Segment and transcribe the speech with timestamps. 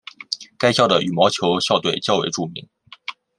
[0.57, 2.67] 该校的羽毛球校队较为著名。